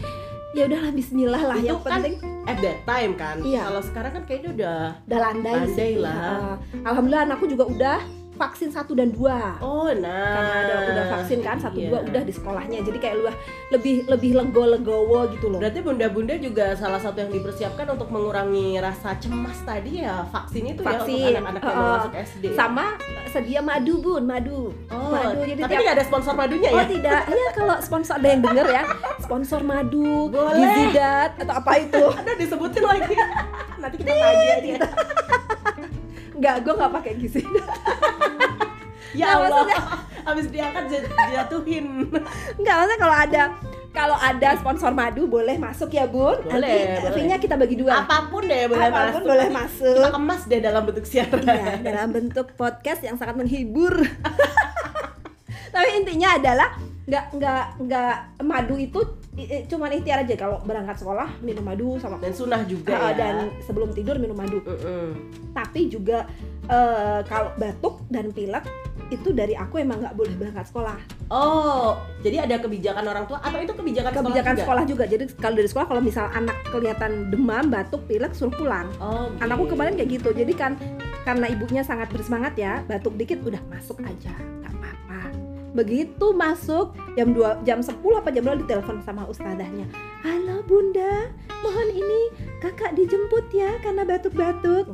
Ya 0.52 0.68
udahlah 0.68 0.92
Bismillah 0.92 1.44
lah, 1.48 1.56
Itu 1.56 1.68
yang 1.72 1.80
kan 1.80 1.92
penting 2.04 2.16
At 2.42 2.58
that 2.60 2.80
time 2.84 3.14
kan. 3.16 3.38
Iya. 3.40 3.70
Kalau 3.70 3.82
sekarang 3.86 4.12
kan 4.18 4.24
kayaknya 4.26 4.50
udah 4.58 4.78
udah 5.08 5.20
landai, 5.22 5.56
Landai 5.62 5.78
sih. 5.78 6.02
lah. 6.02 6.58
Alhamdulillah 6.82 7.24
anakku 7.30 7.46
juga 7.46 7.64
udah 7.70 7.98
vaksin 8.42 8.70
satu 8.70 8.92
dan 8.92 9.10
dua 9.10 9.62
Oh, 9.62 9.86
nah. 9.88 10.34
karena 10.34 10.54
ada 10.60 10.76
udah 10.88 11.06
vaksin 11.14 11.40
kan 11.40 11.56
satu 11.56 11.78
Iya. 11.78 11.88
dua 11.88 12.00
udah 12.04 12.22
di 12.22 12.34
sekolahnya 12.34 12.80
jadi 12.82 12.98
kayak 12.98 13.16
lu 13.16 13.30
lebih 13.70 13.96
lebih 14.08 14.32
lego 14.36 14.64
legowo 14.68 15.30
gitu 15.30 15.46
loh 15.48 15.60
Berarti 15.60 15.80
bunda-bunda 15.80 16.34
juga 16.36 16.74
salah 16.74 16.98
satu 16.98 17.18
yang 17.20 17.32
dipersiapkan 17.32 17.86
untuk 17.88 18.10
mengurangi 18.10 18.76
rasa 18.78 19.14
cemas 19.16 19.62
tadi 19.62 20.02
ya 20.02 20.26
vaksin 20.26 20.64
itu 20.68 20.82
ya 20.82 20.90
Vaksin. 20.98 21.14
untuk 21.14 21.38
anak-anak 21.38 21.62
yang 21.62 21.78
Uh-uh. 21.78 21.94
masuk 22.00 22.14
SD. 22.18 22.44
sama 22.52 22.86
sedia 23.28 23.62
madu 23.62 23.94
bun 23.98 24.24
madu 24.24 24.74
Oh, 24.88 25.10
madu 25.10 25.46
jadi 25.46 25.62
tapi 25.62 25.72
tiap 25.72 25.82
nggak 25.84 25.96
ada 25.96 26.04
sponsor 26.04 26.34
madunya 26.34 26.70
Oh 26.70 26.78
ya? 26.78 26.86
tidak, 26.86 27.22
ya 27.28 27.50
kalau 27.54 27.76
sponsor 27.80 28.14
ada 28.14 28.28
yang 28.28 28.42
denger 28.42 28.68
ya 28.68 28.84
Sponsor 29.22 29.62
madu, 29.62 30.28
Boleh. 30.28 30.58
gizidat, 30.58 31.32
atau 31.38 31.54
apa 31.54 31.72
itu 31.78 32.04
Ada 32.20 32.34
disebutin 32.36 32.84
lagi. 32.84 33.16
Nanti 33.82 33.96
kita 33.98 34.12
tanya 34.12 34.56
dia. 34.60 34.80
Enggak, 36.36 36.56
gue 36.60 36.74
gak 36.74 36.92
pakai 36.92 37.14
gizidat 37.16 37.70
Ya 39.14 39.26
Nah, 39.28 39.34
Allah. 39.38 39.50
maksudnya- 39.62 39.84
Habis 40.22 40.46
diangkat 40.48 40.84
jat- 40.88 41.10
jatuhin. 41.28 41.86
Enggak, 42.58 42.74
maksudnya 42.76 43.00
kalau 43.00 43.16
ada 43.18 43.44
kalau 43.92 44.16
ada 44.16 44.50
sponsor 44.56 44.92
madu 44.92 45.28
boleh 45.28 45.58
masuk 45.58 45.90
ya 45.90 46.08
bun 46.08 46.40
Boleh, 46.40 46.48
Nanti 46.48 47.02
boleh. 47.02 47.12
fee-nya 47.12 47.38
kita 47.38 47.56
bagi 47.56 47.76
dua 47.76 48.02
Apa 48.02 48.30
pun 48.30 48.40
deh 48.42 48.64
boleh 48.66 48.88
Apa 48.88 49.12
pun 49.12 49.20
masuk. 49.20 49.28
boleh 49.28 49.48
masuk. 49.52 49.96
Kita 49.98 50.10
kemas 50.12 50.42
deh 50.46 50.60
dalam 50.62 50.82
bentuk 50.82 51.04
siaran. 51.04 51.44
ya, 51.44 51.76
dalam 51.84 52.10
bentuk 52.10 52.48
podcast 52.56 53.02
yang 53.02 53.16
sangat 53.16 53.36
menghibur 53.36 53.92
Tapi 55.72 55.90
intinya 55.94 56.36
adalah 56.36 56.70
nggak 57.02 57.26
nggak 57.34 57.64
nggak 57.82 58.14
madu 58.42 58.76
itu 58.78 59.02
cuman 59.66 59.90
ikhtiar 59.92 60.22
aja 60.22 60.36
kalau 60.38 60.60
berangkat 60.62 60.96
sekolah 60.98 61.28
minum 61.40 61.60
madu 61.62 61.96
sama 61.98 62.16
Dan 62.18 62.32
sunah 62.32 62.62
juga 62.64 62.94
Ah, 62.94 63.10
ya. 63.10 63.18
dan 63.18 63.36
sebelum 63.60 63.90
tidur 63.90 64.16
minum 64.16 64.36
madu 64.36 64.60
Mm-mm. 64.62 65.16
tapi 65.50 65.88
juga 65.88 66.28
eh, 66.64 67.20
kalau 67.26 67.52
batuk 67.56 68.06
dan 68.08 68.30
pilek 68.30 68.64
itu 69.12 69.36
dari 69.36 69.54
aku 69.60 69.84
emang 69.84 70.00
nggak 70.00 70.16
boleh 70.16 70.34
berangkat 70.40 70.72
sekolah. 70.72 70.96
Oh, 71.28 72.00
jadi 72.24 72.48
ada 72.48 72.64
kebijakan 72.64 73.04
orang 73.04 73.28
tua 73.28 73.44
atau 73.44 73.60
itu 73.60 73.76
kebijakan, 73.76 74.12
kebijakan 74.16 74.56
sekolah? 74.56 74.64
sekolah 74.64 74.84
juga. 74.88 75.04
Jadi 75.06 75.24
kalau 75.36 75.56
dari 75.60 75.68
sekolah 75.68 75.88
kalau 75.92 76.02
misal 76.02 76.26
anak 76.32 76.56
kelihatan 76.72 77.28
demam 77.28 77.68
batuk 77.68 78.08
pilek 78.08 78.32
suruh 78.32 78.56
pulang. 78.56 78.88
Oh, 79.04 79.28
anakku 79.44 79.68
gitu. 79.68 79.76
kemarin 79.76 79.94
kayak 80.00 80.10
gitu. 80.16 80.30
Jadi 80.32 80.54
kan 80.56 80.80
karena 81.28 81.52
ibunya 81.52 81.84
sangat 81.84 82.08
bersemangat 82.10 82.56
ya 82.56 82.82
batuk 82.88 83.20
dikit 83.20 83.44
udah 83.44 83.60
masuk 83.68 84.00
aja. 84.00 84.32
Nggak 84.64 84.74
apa-apa. 84.80 85.20
Begitu 85.76 86.26
masuk 86.32 86.96
jam 87.20 87.36
2 87.36 87.68
jam 87.68 87.84
10 87.84 88.00
apa 88.16 88.30
jam 88.32 88.44
2 88.48 88.64
ditelepon 88.64 89.04
sama 89.04 89.28
ustazahnya 89.28 89.88
halo 90.24 90.64
bunda. 90.64 91.28
Mohon 91.62 91.90
ini 91.94 92.22
kakak 92.64 92.96
dijemput 92.98 93.52
ya 93.52 93.78
karena 93.84 94.08
batuk-batuk. 94.08 94.88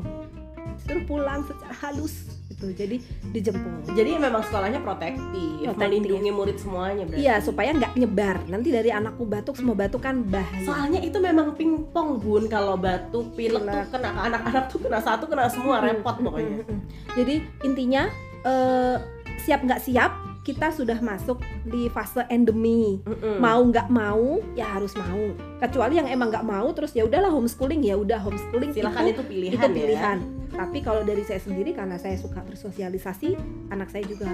Suruh 0.86 1.04
pulang 1.10 1.42
secara 1.50 1.74
halus 1.82 2.37
gitu 2.58 2.74
jadi 2.74 2.98
dijemput 3.30 3.94
Jadi 3.94 4.18
memang 4.18 4.42
sekolahnya 4.42 4.82
protektif, 4.82 5.22
Protektif. 5.62 5.78
melindungi 5.78 6.32
murid 6.32 6.58
semuanya 6.58 7.06
berarti. 7.06 7.22
Iya 7.22 7.36
supaya 7.38 7.70
nggak 7.72 7.94
nyebar. 7.96 8.38
Nanti 8.48 8.70
dari 8.70 8.90
anakku 8.90 9.24
batuk 9.24 9.54
semua 9.54 9.78
batuk 9.78 10.02
kan 10.02 10.26
bahaya. 10.26 10.66
Soalnya 10.66 11.00
itu 11.00 11.18
memang 11.18 11.54
pingpong 11.54 12.18
bun 12.18 12.50
kalau 12.50 12.74
batuk 12.76 13.30
pilek 13.32 13.62
tuh 13.62 13.70
Pilek. 13.78 13.94
kena 13.94 14.10
anak-anak 14.12 14.64
tuh 14.68 14.80
kena 14.82 14.98
satu 14.98 15.26
kena 15.26 15.46
semua 15.48 15.80
repot 15.80 16.18
Mm, 16.18 16.24
pokoknya. 16.24 16.50
mm, 16.52 16.64
mm, 16.64 16.74
mm. 16.74 16.82
Jadi 17.14 17.36
intinya 17.64 18.04
eh, 18.42 18.96
siap 19.40 19.62
nggak 19.62 19.78
siap 19.80 20.12
kita 20.48 20.72
sudah 20.72 20.96
masuk 21.04 21.44
di 21.68 21.92
fase 21.92 22.24
endemi. 22.32 23.04
Mm-mm. 23.04 23.44
Mau 23.44 23.68
nggak 23.68 23.92
mau 23.92 24.40
ya 24.56 24.80
harus 24.80 24.96
mau. 24.96 25.36
Kecuali 25.60 26.00
yang 26.00 26.08
emang 26.08 26.32
nggak 26.32 26.48
mau 26.48 26.72
terus 26.72 26.96
ya 26.96 27.04
udahlah 27.04 27.28
homeschooling 27.28 27.84
ya 27.84 28.00
udah 28.00 28.24
homeschooling 28.24 28.72
Silahkan 28.72 29.12
itu 29.12 29.20
itu 29.20 29.24
pilihan, 29.28 29.52
itu 29.60 29.68
ya. 29.68 29.76
pilihan. 29.76 30.18
Tapi 30.56 30.80
kalau 30.80 31.04
dari 31.04 31.28
saya 31.28 31.44
sendiri 31.44 31.76
karena 31.76 32.00
saya 32.00 32.16
suka 32.16 32.40
bersosialisasi, 32.48 33.36
anak 33.76 33.92
saya 33.92 34.08
juga 34.08 34.32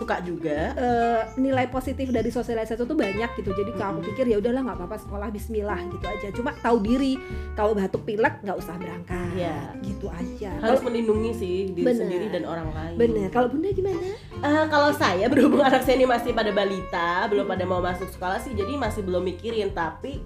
Suka 0.00 0.16
juga. 0.20 0.72
eh, 0.72 1.20
nilai 1.36 1.68
positif 1.68 2.08
dari 2.08 2.28
sosialisasi 2.28 2.72
itu 2.80 2.96
banyak 2.96 3.30
gitu 3.36 3.52
jadi 3.52 3.68
kalau 3.74 3.90
aku 3.94 4.08
pikir 4.08 4.24
ya 4.26 4.40
udahlah 4.40 4.62
nggak 4.62 4.78
apa-apa 4.78 4.96
sekolah 4.98 5.28
Bismillah 5.28 5.76
gitu 5.86 6.06
aja 6.06 6.28
cuma 6.32 6.56
tahu 6.56 6.80
diri 6.80 7.20
kalau 7.52 7.72
batuk 7.72 8.02
pilek 8.02 8.40
nggak 8.40 8.56
usah 8.56 8.74
berangkat 8.74 9.28
Iya. 9.30 9.76
gitu 9.80 10.08
aja 10.08 10.50
Harus 10.58 10.80
kalau 10.80 10.88
melindungi 10.88 11.30
sih 11.32 11.56
diri 11.70 11.84
Bener. 11.84 12.00
sendiri 12.00 12.26
dan 12.30 12.42
orang 12.44 12.68
lain. 12.70 12.96
bener 12.96 13.28
kalau 13.28 13.46
bunda 13.46 13.68
gimana 13.70 14.08
Eh, 14.40 14.64
kalau 14.66 14.88
saya 14.90 15.28
berhubung 15.30 15.60
anak 15.60 15.84
saya 15.84 15.94
ini 15.94 16.08
masih 16.08 16.32
pada 16.32 16.48
balita, 16.50 17.28
belum 17.28 17.44
pada 17.44 17.60
mau 17.62 17.78
masuk 17.78 18.08
sekolah 18.08 18.40
sih, 18.40 18.56
jadi 18.56 18.72
masih 18.74 19.04
belum 19.04 19.20
mikirin. 19.22 19.68
Tapi 19.70 20.16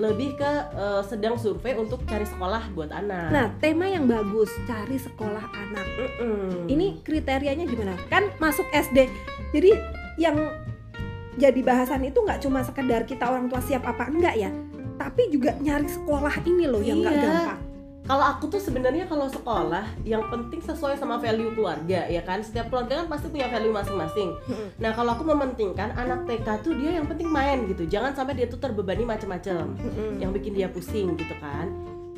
lebih 0.00 0.32
ke 0.34 0.50
eh, 0.72 1.02
sedang 1.04 1.36
survei 1.36 1.76
untuk 1.76 2.00
cari 2.02 2.24
sekolah 2.24 2.72
buat 2.72 2.88
anak. 2.88 3.28
nah 3.28 3.46
tema 3.58 3.84
yang 3.84 4.08
bagus 4.08 4.48
cari 4.64 4.96
sekolah 4.96 5.44
anak 5.44 5.86
Mm-mm. 5.92 6.64
ini 6.66 6.98
kriterianya 7.00 7.64
gimana 7.64 8.00
kan 8.08 8.32
masuk 8.36 8.64
SD 8.70 9.12
jadi 9.52 9.76
yang 10.16 10.40
jadi 11.36 11.60
bahasan 11.60 12.00
itu 12.02 12.16
nggak 12.18 12.40
cuma 12.40 12.60
sekedar 12.60 13.04
kita 13.04 13.22
orang 13.22 13.46
tua 13.46 13.60
siap 13.60 13.84
apa 13.84 14.08
enggak 14.08 14.36
ya 14.36 14.50
tapi 14.96 15.28
juga 15.28 15.52
nyari 15.54 15.86
sekolah 15.86 16.44
ini 16.44 16.64
loh 16.64 16.80
yang 16.80 17.00
nggak 17.00 17.14
Iya. 17.14 17.22
gampang 17.22 17.60
Kalau 18.10 18.24
aku 18.26 18.50
tuh 18.50 18.58
sebenarnya 18.58 19.06
kalau 19.06 19.30
sekolah 19.30 19.86
yang 20.02 20.26
penting 20.34 20.58
sesuai 20.58 20.98
sama 20.98 21.22
value 21.22 21.54
keluarga 21.54 22.10
ya 22.10 22.26
kan. 22.26 22.42
Setiap 22.42 22.66
keluarga 22.66 22.98
kan 22.98 23.06
pasti 23.06 23.30
punya 23.30 23.46
value 23.46 23.70
masing-masing. 23.70 24.34
Nah 24.82 24.90
kalau 24.98 25.14
aku 25.14 25.22
mementingkan 25.22 25.94
anak 25.94 26.26
TK 26.26 26.66
tuh 26.66 26.74
dia 26.74 26.98
yang 26.98 27.06
penting 27.06 27.30
main 27.30 27.70
gitu. 27.70 27.86
Jangan 27.86 28.18
sampai 28.18 28.34
dia 28.34 28.50
tuh 28.50 28.58
terbebani 28.58 29.06
macam-macam. 29.06 29.78
Yang 30.18 30.30
bikin 30.42 30.52
dia 30.58 30.66
pusing 30.66 31.14
gitu 31.14 31.38
kan 31.38 31.70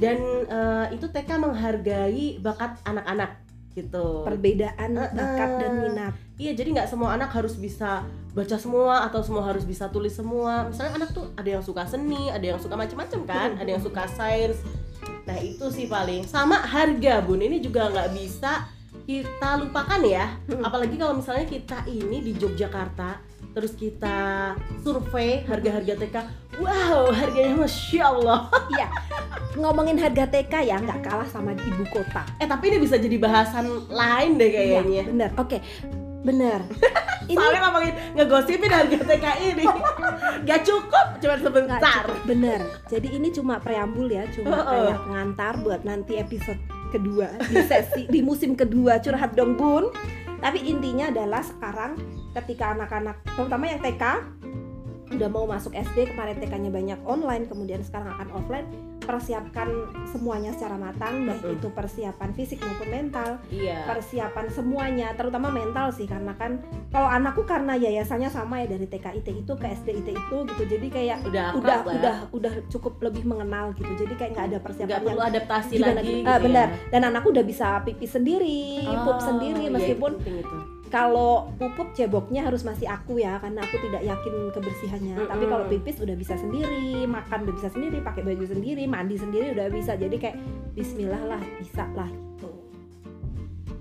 dan 0.02 0.18
eh, 0.50 0.86
itu 0.98 1.06
TK 1.06 1.30
menghargai 1.38 2.42
bakat 2.42 2.74
anak-anak 2.82 3.38
gitu 3.72 4.26
perbedaan 4.26 4.90
Eh, 4.98 5.08
bakat 5.16 5.50
dan 5.62 5.72
minat 5.80 6.12
iya 6.36 6.52
jadi 6.52 6.76
nggak 6.76 6.88
semua 6.92 7.16
anak 7.16 7.32
harus 7.32 7.56
bisa 7.56 8.04
baca 8.36 8.56
semua 8.60 9.08
atau 9.08 9.24
semua 9.24 9.48
harus 9.48 9.64
bisa 9.64 9.88
tulis 9.88 10.12
semua 10.12 10.68
misalnya 10.68 11.00
anak 11.00 11.16
tuh 11.16 11.30
ada 11.38 11.48
yang 11.48 11.64
suka 11.64 11.86
seni 11.88 12.28
ada 12.28 12.44
yang 12.44 12.60
suka 12.60 12.76
macam-macam 12.76 13.20
kan 13.24 13.50
ada 13.56 13.70
yang 13.70 13.80
suka 13.80 14.04
sains 14.12 14.60
nah 15.22 15.36
itu 15.36 15.66
sih 15.68 15.86
paling 15.86 16.24
sama 16.24 16.58
harga 16.58 17.20
bun 17.20 17.38
ini 17.38 17.58
juga 17.58 17.86
nggak 17.88 18.10
bisa 18.12 18.66
kita 19.02 19.58
lupakan 19.58 20.00
ya 20.00 20.34
Hmm. 20.44 20.62
apalagi 20.62 20.94
kalau 20.94 21.14
misalnya 21.14 21.44
kita 21.44 21.82
ini 21.86 22.20
di 22.20 22.32
Yogyakarta 22.34 23.18
terus 23.52 23.72
kita 23.72 24.52
survei 24.80 25.42
harga-harga 25.42 25.94
TK 25.96 26.16
wow 26.58 27.10
harganya 27.10 27.54
masya 27.58 28.08
Allah 28.08 28.48
Iya, 28.72 28.88
ngomongin 29.54 29.96
harga 29.96 30.24
TK 30.26 30.54
ya 30.64 30.76
nggak 30.78 31.00
kalah 31.02 31.26
sama 31.26 31.52
di 31.52 31.60
ibu 31.62 31.84
kota. 31.86 32.24
eh 32.38 32.46
tapi 32.46 32.72
ini 32.72 32.78
bisa 32.80 32.96
jadi 32.96 33.16
bahasan 33.16 33.68
lain 33.86 34.30
deh 34.36 34.48
kayaknya 34.48 34.80
Iya, 34.82 35.02
bener. 35.04 35.30
Oke, 35.36 35.58
bener. 36.22 36.60
Ini 37.28 37.38
soalnya 37.38 37.60
ngomongin 37.68 37.94
ngegosipin 38.18 38.70
harga 38.72 38.98
TK 38.98 39.26
ini 39.54 39.64
gak 40.48 40.60
cukup 40.66 41.06
cuma 41.22 41.36
sebentar 41.38 42.04
cukup, 42.06 42.22
bener. 42.26 42.60
Jadi 42.90 43.08
ini 43.14 43.28
cuma 43.30 43.62
preambul 43.62 44.10
ya, 44.10 44.26
cuma 44.34 44.62
Heeh. 44.62 44.68
kayak 44.68 44.98
pengantar 45.06 45.52
buat 45.62 45.80
nanti 45.86 46.18
episode 46.18 46.58
kedua 46.90 47.30
di 47.48 47.56
sesi 47.64 48.10
di 48.10 48.20
musim 48.20 48.58
kedua 48.58 48.98
curhat 48.98 49.34
dong 49.38 49.54
bun. 49.54 49.90
Tapi 50.42 50.58
intinya 50.66 51.14
adalah 51.14 51.38
sekarang 51.46 51.94
ketika 52.34 52.74
anak-anak, 52.74 53.22
terutama 53.38 53.70
yang 53.70 53.78
TK 53.78 54.02
udah 55.12 55.28
mau 55.28 55.44
masuk 55.44 55.76
SD 55.76 56.16
kemarin 56.16 56.40
TK-nya 56.40 56.70
banyak 56.72 56.98
online 57.04 57.44
kemudian 57.44 57.84
sekarang 57.84 58.16
akan 58.16 58.28
offline 58.32 58.66
persiapkan 59.02 59.68
semuanya 60.06 60.50
secara 60.52 60.74
matang 60.74 61.26
baik 61.26 61.42
Mm-mm. 61.42 61.56
itu 61.58 61.68
persiapan 61.68 62.30
fisik 62.32 62.58
maupun 62.62 62.88
mental 62.88 63.30
iya 63.50 63.82
persiapan 63.84 64.46
semuanya 64.48 65.08
terutama 65.12 65.50
mental 65.50 65.90
sih 65.90 66.06
karena 66.06 66.32
kan 66.34 66.62
kalau 66.88 67.06
anakku 67.06 67.42
karena 67.42 67.74
yayasannya 67.74 68.28
sama 68.28 68.62
ya 68.62 68.70
dari 68.70 68.86
TK 68.86 69.06
IT 69.18 69.28
itu 69.42 69.52
ke 69.52 69.66
SD 69.74 69.88
IT 70.00 70.08
itu 70.12 70.36
gitu 70.44 70.62
jadi 70.64 70.86
kayak 70.88 71.18
udah 71.24 71.46
udah 71.56 71.78
lah. 71.82 71.94
udah 71.94 72.14
udah 72.32 72.52
cukup 72.68 73.02
lebih 73.02 73.24
mengenal 73.24 73.74
gitu 73.74 73.90
jadi 73.98 74.14
kayak 74.14 74.30
nggak 74.32 74.46
ada 74.48 74.58
persiapan 74.60 74.92
perlu 74.94 75.10
yang 75.10 75.20
adaptasi 75.20 75.72
gimana 75.74 75.94
lagi 75.98 76.14
gitu. 76.14 76.28
Ah, 76.28 76.38
benar 76.38 76.66
ya. 76.68 76.76
dan 76.90 77.00
anakku 77.04 77.28
udah 77.30 77.44
bisa 77.44 77.66
pipis 77.82 78.10
sendiri 78.10 78.62
pup 79.02 79.10
Oh, 79.12 79.20
sendiri 79.20 79.66
iya, 79.66 79.70
meskipun 79.70 80.10
itu 80.12 80.18
penting 80.20 80.36
itu. 80.42 80.56
Kalau 80.92 81.48
pupuk 81.56 81.96
ceboknya 81.96 82.44
harus 82.44 82.60
masih 82.68 82.84
aku 82.84 83.16
ya 83.16 83.40
karena 83.40 83.64
aku 83.64 83.80
tidak 83.80 84.04
yakin 84.04 84.34
kebersihannya 84.52 85.16
Mm-mm. 85.16 85.30
tapi 85.32 85.44
kalau 85.48 85.64
pipis 85.72 85.96
udah 86.04 86.12
bisa 86.12 86.36
sendiri 86.36 87.08
makan 87.08 87.48
udah 87.48 87.54
bisa 87.56 87.68
sendiri 87.72 88.04
pakai 88.04 88.20
baju 88.20 88.44
sendiri 88.44 88.84
mandi 88.84 89.16
sendiri 89.16 89.56
udah 89.56 89.72
bisa 89.72 89.96
jadi 89.96 90.16
kayak 90.20 90.36
Bismillah 90.76 91.24
lah 91.24 91.42
bisa 91.58 91.88
lah 91.96 92.12
gitu 92.12 92.52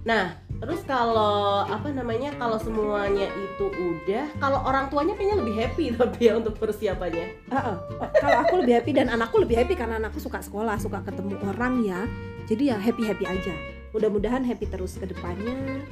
Nah, 0.01 0.34
terus 0.58 0.82
kalau 0.89 1.62
apa 1.62 1.94
namanya 1.94 2.34
kalau 2.34 2.58
semuanya 2.58 3.30
itu 3.38 3.70
udah, 3.70 4.25
kalau 4.41 4.65
orang 4.65 4.89
tuanya 4.89 5.13
kayaknya 5.13 5.38
lebih 5.46 5.56
happy 5.62 5.86
tapi 6.01 6.25
ya 6.25 6.41
untuk 6.41 6.58
persiapannya. 6.58 7.53
Ah. 7.53 7.77
Oh, 8.01 8.10
kalau 8.18 8.38
aku 8.41 8.65
lebih 8.65 8.82
happy 8.82 8.98
dan 8.98 9.13
anakku 9.13 9.38
lebih 9.46 9.62
happy 9.62 9.77
karena 9.77 10.01
anakku 10.01 10.18
suka 10.18 10.41
sekolah 10.41 10.82
suka 10.82 11.06
ketemu 11.06 11.38
orang 11.46 11.86
ya 11.86 12.01
jadi 12.50 12.75
ya 12.75 12.77
happy 12.82 13.03
happy 13.08 13.25
aja 13.30 13.56
mudah-mudahan 13.96 14.44
happy 14.44 14.68
terus 14.68 15.00
ke 15.00 15.08
depannya 15.08 15.84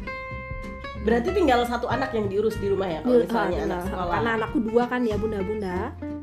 Berarti 0.99 1.29
tinggal 1.31 1.63
satu 1.63 1.87
anak 1.87 2.11
yang 2.11 2.27
diurus 2.27 2.55
di 2.55 2.67
rumah 2.67 2.85
ya 2.85 2.99
kalau 2.99 3.19
misalnya 3.21 3.57
Ah, 3.57 3.65
anak 3.65 3.81
sekolah. 3.85 4.13
karena 4.13 4.31
anakku 4.35 4.57
dua 4.61 4.83
kan 4.85 5.01
ya 5.01 5.15
bunda-bunda 5.15 5.77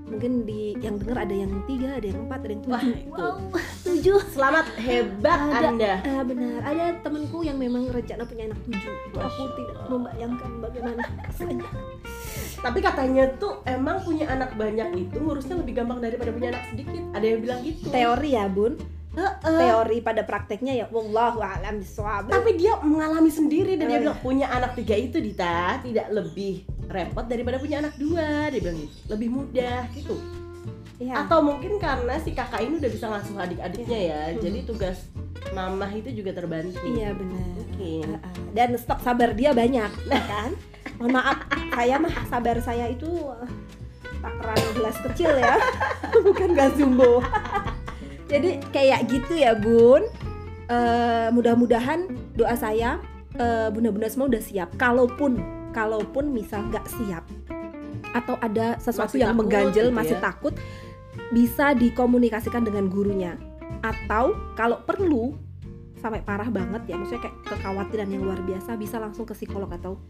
mungkin 0.06 0.32
di 0.42 0.60
yang 0.78 0.96
dengar 0.96 1.18
ada 1.20 1.34
yang 1.34 1.50
tiga 1.64 1.90
ada 1.92 2.06
yang 2.06 2.20
empat 2.22 2.38
ada 2.38 2.52
yang 2.52 2.62
tujuh 2.62 2.72
Wah, 2.72 2.84
itu. 2.86 3.10
wow 3.10 3.34
tujuh 3.82 4.18
Selamat 4.28 4.66
hebat 4.78 5.38
Ada. 5.50 5.66
Anda. 5.68 5.92
Ah, 6.00 6.22
benar 6.22 6.58
ada 6.62 6.84
temanku 7.00 7.38
yang 7.40 7.56
memang 7.56 7.88
rencana 7.88 8.22
punya 8.22 8.46
anak 8.46 8.60
tujuh 8.62 8.86
aku 8.86 9.18
Masya 9.18 9.44
tidak 9.50 9.74
Allah. 9.74 9.88
membayangkan 9.90 10.50
bagaimana 10.60 11.02
rasanya 11.20 11.66
Tapi 12.56 12.78
katanya 12.80 13.24
tuh 13.36 13.52
emang 13.64 14.00
punya 14.00 14.26
anak 14.26 14.54
banyak 14.54 14.88
itu 14.96 15.16
ngurusnya 15.16 15.56
lebih 15.56 15.74
gampang 15.74 15.98
daripada 15.98 16.30
punya 16.30 16.48
anak 16.50 16.64
sedikit. 16.66 17.02
Ada 17.12 17.24
yang 17.26 17.40
bilang 17.40 17.60
gitu. 17.62 17.86
teori 17.88 18.30
ya 18.30 18.44
bun 18.46 18.72
Teori 19.40 19.98
pada 20.04 20.22
prakteknya 20.28 20.84
ya 20.84 20.86
wallahu 20.92 21.40
a'lam 21.40 21.80
bishawab 21.80 22.28
Tapi 22.28 22.60
dia 22.60 22.76
mengalami 22.84 23.32
sendiri 23.32 23.80
dan 23.80 23.88
dia 23.88 23.96
Oh, 23.96 24.02
bilang 24.04 24.20
punya 24.20 24.46
anak 24.52 24.76
tiga 24.76 24.92
itu 24.92 25.16
Dita 25.18 25.80
tidak 25.80 26.12
lebih 26.12 26.68
repot 26.86 27.26
daripada 27.26 27.56
punya 27.58 27.82
anak 27.82 27.94
dua. 27.98 28.52
Dia 28.52 28.60
bilang. 28.62 28.78
Lebih 29.10 29.28
mudah 29.32 29.80
gitu. 29.96 30.16
Iya. 30.96 31.28
Atau 31.28 31.44
mungkin 31.44 31.76
karena 31.76 32.16
si 32.24 32.32
kakak 32.32 32.64
ini 32.64 32.80
udah 32.80 32.90
bisa 32.90 33.06
ngasuh 33.12 33.36
adik-adiknya 33.36 34.00
ya. 34.00 34.20
Hmm. 34.32 34.38
Jadi 34.40 34.58
tugas 34.64 34.98
mamah 35.52 35.90
itu 35.92 36.08
juga 36.12 36.32
terbantu. 36.32 36.80
Iya 36.84 37.12
benar. 37.12 37.44
Mungkin. 37.56 38.08
Dan 38.56 38.68
stok 38.80 39.00
sabar 39.04 39.36
dia 39.36 39.52
banyak, 39.52 39.90
ya 40.08 40.22
kan? 40.24 40.50
Mohon 40.96 41.12
maaf, 41.20 41.38
saya 41.76 41.96
mah 42.00 42.14
sabar 42.32 42.56
saya 42.64 42.88
itu 42.88 43.04
eh, 43.44 43.50
takaran 44.24 44.60
gelas 44.72 44.96
kecil 45.04 45.28
ya, 45.36 45.60
bukan 46.26 46.56
gas 46.56 46.72
jumbo. 46.80 47.20
Jadi 48.26 48.58
kayak 48.74 49.06
gitu 49.10 49.38
ya 49.38 49.54
bun. 49.54 50.02
Eh, 50.66 51.28
mudah-mudahan 51.30 52.10
doa 52.34 52.58
saya 52.58 52.98
eh, 53.38 53.68
bunda-bunda 53.70 54.10
semua 54.10 54.26
udah 54.26 54.42
siap. 54.42 54.74
Kalaupun 54.74 55.38
kalaupun 55.76 56.32
misal 56.32 56.64
nggak 56.72 56.88
siap 56.88 57.24
atau 58.16 58.40
ada 58.40 58.80
sesuatu 58.80 59.12
Masih 59.12 59.20
yang 59.20 59.36
takut 59.36 59.40
mengganjel 59.44 59.86
gitu 59.92 59.98
masih 60.00 60.16
ya. 60.16 60.22
takut 60.24 60.54
bisa 61.36 61.76
dikomunikasikan 61.76 62.64
dengan 62.64 62.88
gurunya 62.88 63.36
atau 63.84 64.32
kalau 64.56 64.80
perlu 64.88 65.36
sampai 66.00 66.24
parah 66.24 66.48
banget 66.48 66.88
ya 66.88 66.96
maksudnya 66.96 67.28
kayak 67.28 67.36
kekhawatiran 67.44 68.08
yang 68.08 68.24
luar 68.24 68.40
biasa 68.40 68.72
bisa 68.80 68.96
langsung 68.96 69.28
ke 69.28 69.36
psikolog 69.36 69.68
atau 69.68 70.00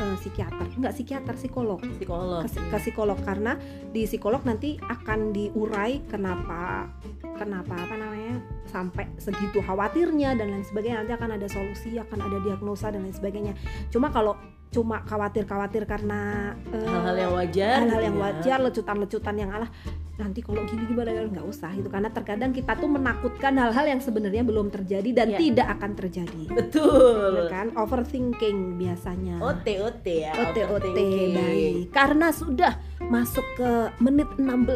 eh, 0.00 0.16
psikiater 0.16 0.64
enggak 0.80 0.94
psikiater 0.96 1.34
psikolog 1.36 1.80
Psikolog. 1.82 2.40
ke, 2.46 2.48
ke 2.56 2.78
psikolog 2.80 3.18
karena 3.20 3.60
di 3.92 4.08
psikolog 4.08 4.40
nanti 4.48 4.80
akan 4.80 5.36
diurai 5.36 6.00
kenapa 6.08 6.88
kenapa 7.36 7.76
apa 7.76 7.94
namanya 7.94 8.40
sampai 8.66 9.06
segitu 9.16 9.60
khawatirnya 9.60 10.34
dan 10.34 10.50
lain 10.50 10.64
sebagainya 10.64 11.00
nanti 11.00 11.12
akan 11.12 11.30
ada 11.32 11.46
solusi 11.46 11.94
akan 11.94 12.18
ada 12.20 12.38
diagnosa 12.40 12.88
dan 12.88 13.02
lain 13.02 13.12
sebagainya 13.12 13.52
cuma 13.88 14.08
kalau 14.08 14.34
cuma 14.68 14.98
khawatir-khawatir 15.00 15.84
karena 15.84 16.52
eh, 16.68 16.82
Hal-hal 16.82 17.16
yang 17.16 17.32
wajar. 17.32 17.76
hal-hal 17.78 17.86
gitu 17.94 18.02
yang 18.02 18.16
ya. 18.16 18.22
wajar 18.24 18.58
lecutan-lecutan 18.60 19.34
yang 19.36 19.50
alah 19.50 19.70
nanti 20.16 20.40
kalau 20.40 20.64
gini 20.64 20.84
gimana 20.86 21.12
ya 21.12 21.22
nggak 21.24 21.44
usah 21.44 21.70
itu 21.70 21.86
karena 21.86 22.08
terkadang 22.08 22.48
kita 22.50 22.72
tuh 22.74 22.88
menakutkan 22.88 23.52
hal-hal 23.54 23.84
yang 23.86 24.00
sebenarnya 24.00 24.40
belum 24.42 24.68
terjadi 24.70 25.10
dan 25.14 25.28
Ya. 25.28 25.38
tidak 25.38 25.68
akan 25.76 25.92
terjadi 25.94 26.42
Betul. 26.50 27.36
ya 27.36 27.44
kan 27.46 27.66
overthinking 27.76 28.58
biasanya 28.76 29.36
OT 29.38 29.66
OT 29.78 30.06
ya. 30.24 30.32
OT 30.34 30.56
OT 30.66 30.86
baik 31.30 31.92
karena 31.92 32.32
sudah 32.32 32.80
masuk 33.06 33.46
ke 33.54 33.70
menit 33.98 34.26
16 34.34 34.66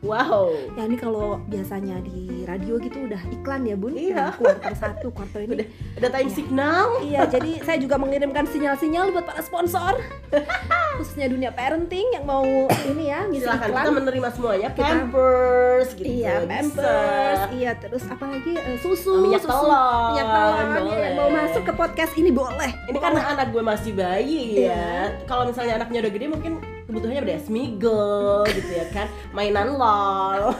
Wow. 0.00 0.52
ya 0.72 0.84
ini 0.84 0.94
kalau 0.94 1.36
biasanya 1.44 2.00
di 2.00 2.42
radio 2.42 2.76
gitu 2.76 3.04
udah 3.04 3.20
iklan 3.30 3.62
ya 3.62 3.74
bun 3.74 3.92
Iya. 3.92 4.14
Nah, 4.26 4.32
kuarter 4.34 4.74
satu 4.74 5.06
kuarter 5.10 5.40
ini 5.42 5.52
Udah. 5.54 5.68
Ada 5.94 6.08
time 6.10 6.24
Iya. 6.24 6.34
signal. 6.34 6.86
Iya, 7.00 7.22
jadi 7.26 7.50
saya 7.60 7.78
juga 7.78 7.96
mengirimkan 7.96 8.44
sinyal-sinyal 8.44 9.10
buat 9.10 9.24
para 9.24 9.40
sponsor, 9.40 9.96
khususnya 10.96 11.26
dunia 11.26 11.50
parenting 11.50 12.08
yang 12.10 12.24
mau 12.24 12.44
ini 12.84 13.04
ya 13.06 13.24
ngisi 13.24 13.42
Silakan 13.42 13.68
iklan. 13.68 13.80
kita 13.80 13.92
menerima 13.94 14.28
semuanya. 14.30 14.68
Kita- 14.70 14.84
Pampers 14.84 15.88
gitu. 15.94 16.06
Iya, 16.06 16.32
bisa. 16.38 16.48
pampers, 16.50 17.40
iya 17.52 17.70
terus 17.74 18.04
apalagi 18.04 18.52
eh, 18.54 18.78
susu, 18.78 19.12
minyak 19.20 19.40
susu, 19.40 19.52
telon. 19.52 20.04
minyak 20.10 20.26
telon, 20.26 20.54
ya, 20.54 20.74
boleh. 20.74 20.98
yang 20.98 21.14
mau 21.14 21.28
masuk 21.30 21.62
ke 21.62 21.72
podcast 21.72 22.12
ini 22.14 22.30
boleh. 22.30 22.70
Ini 22.86 22.98
karena 22.98 23.20
anak 23.30 23.46
gue 23.50 23.62
masih 23.62 23.92
bayi 23.92 24.42
Iya. 24.58 24.72
ya. 24.72 24.88
Kalau 25.24 25.44
misalnya 25.44 25.76
anaknya 25.76 26.00
udah 26.00 26.12
gede 26.12 26.26
mungkin 26.26 26.52
kebutuhannya 26.94 27.26
udah 27.26 27.38
smiggle 27.42 28.46
gitu 28.54 28.70
ya 28.70 28.86
kan. 28.94 29.10
Mainan 29.34 29.74
lol. 29.74 30.54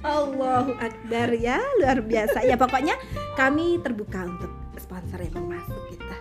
Allahu 0.00 0.72
Akbar 0.80 1.28
ya, 1.36 1.60
luar 1.76 2.00
biasa. 2.00 2.40
Ya 2.48 2.56
pokoknya 2.56 2.96
kami 3.36 3.84
terbuka 3.84 4.24
untuk 4.24 4.48
sponsor 4.80 5.20
yang 5.20 5.36
mau 5.36 5.60
masuk 5.60 5.76
kita. 5.92 6.16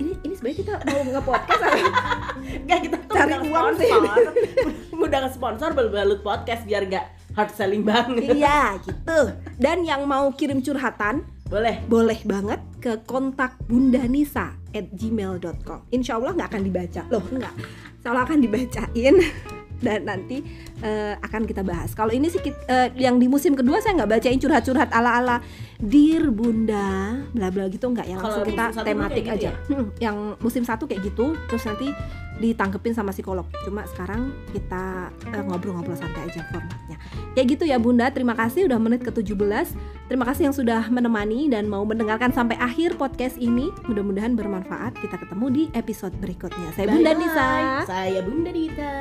Ini 0.00 0.12
ini 0.24 0.32
sebenarnya 0.32 0.58
kita 0.64 0.72
mau 0.88 1.02
nge-podcast 1.04 1.60
apa? 1.60 1.78
Enggak 2.40 2.80
kita 2.88 2.96
tuh 3.04 3.16
Cari 3.20 3.36
uang 3.36 3.66
sih. 3.76 3.90
sponsor. 3.92 4.32
Undang 4.96 5.26
sponsor 5.28 5.68
balut 5.76 6.20
podcast 6.24 6.64
biar 6.64 6.88
gak 6.88 7.04
hard 7.36 7.52
selling 7.52 7.84
banget. 7.84 8.32
Iya, 8.32 8.80
gitu. 8.80 9.18
Dan 9.60 9.84
yang 9.84 10.08
mau 10.08 10.32
kirim 10.32 10.64
curhatan 10.64 11.20
Boleh. 11.48 11.84
boleh 11.84 12.20
banget 12.24 12.60
ke 12.80 13.04
kontak 13.04 13.60
Bunda 13.68 14.02
Nisa 14.08 14.56
at 14.72 14.88
gmail.com 14.96 15.92
Insya 15.92 16.16
Allah 16.16 16.32
nggak 16.34 16.48
akan 16.48 16.62
dibaca. 16.64 17.02
Loh 17.12 17.24
nggak. 17.28 17.54
Insya 18.00 18.08
Allah 18.10 18.24
akan 18.24 18.38
dibacain. 18.40 19.16
Dan 19.84 20.00
nanti 20.04 20.44
eh, 20.80 21.14
akan 21.20 21.44
kita 21.46 21.62
bahas 21.62 21.92
kalau 21.92 22.10
ini 22.12 22.28
sih 22.28 22.40
eh, 22.44 22.88
yang 22.96 23.16
di 23.20 23.28
musim 23.28 23.56
kedua 23.56 23.80
saya 23.80 24.00
nggak 24.00 24.10
bacain 24.20 24.40
curhat-curhat 24.40 24.90
ala-ala 24.92 25.40
Dear 25.80 26.28
Bunda 26.28 27.20
bla 27.32 27.48
bla 27.48 27.68
gitu 27.72 27.88
nggak 27.88 28.06
ya 28.08 28.16
langsung 28.20 28.44
Kalau 28.44 28.50
kita 28.52 28.64
tematik 28.84 29.24
gitu 29.24 29.34
aja 29.36 29.50
Hmm, 29.70 29.86
yang 30.02 30.16
musim 30.40 30.64
satu 30.66 30.84
kayak 30.88 31.12
gitu 31.12 31.36
terus 31.46 31.64
nanti 31.68 31.92
ditangkepin 32.40 32.96
sama 32.96 33.12
psikolog 33.12 33.44
cuma 33.68 33.84
sekarang 33.84 34.32
kita 34.52 35.12
eh, 35.28 35.44
ngobrol-ngobrol 35.44 35.96
santai 35.96 36.28
aja 36.28 36.40
formatnya 36.48 36.96
kayak 37.36 37.46
gitu 37.56 37.64
ya 37.68 37.76
Bunda 37.76 38.08
terima 38.08 38.32
kasih 38.32 38.64
udah 38.64 38.80
menit 38.80 39.04
ke 39.04 39.12
17 39.12 40.00
Terima 40.10 40.26
kasih 40.26 40.50
yang 40.50 40.56
sudah 40.58 40.90
menemani 40.90 41.46
dan 41.46 41.70
mau 41.70 41.86
mendengarkan 41.86 42.34
sampai 42.34 42.58
akhir 42.58 42.98
podcast 42.98 43.38
ini. 43.38 43.70
Mudah-mudahan 43.86 44.34
bermanfaat. 44.34 44.98
Kita 44.98 45.14
ketemu 45.14 45.46
di 45.54 45.62
episode 45.70 46.10
berikutnya. 46.18 46.74
Saya 46.74 46.90
Bunda 46.90 47.14
Bye-bye. 47.14 47.22
Nisa. 47.22 47.50
Saya 47.86 48.20
Bunda 48.26 48.50
Dita. 48.50 48.94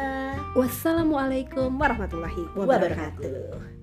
Wassalamualaikum 0.53 1.68
warahmatullahi 1.77 2.43
wabarakatuh. 2.55 3.21
Wabarakatuh. 3.21 3.77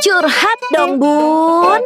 Curhat 0.00 0.60
dong, 0.76 0.96
Bun. 1.00 1.80